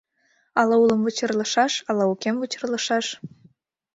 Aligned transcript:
Ала 0.59 0.75
улым 0.83 1.01
вычырлышаш, 1.05 1.73
ала 1.89 2.03
укем 2.11 2.35
вычырлышаш? 2.41 3.05